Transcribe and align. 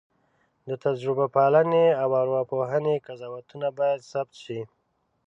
د 0.67 0.69
تجربه 0.85 1.25
پالنې 1.35 1.87
او 2.01 2.09
ارواپوهنې 2.21 2.95
قضاوتونه 3.07 3.67
باید 3.79 3.99
ثبت 4.11 4.35
شي. 4.43 4.59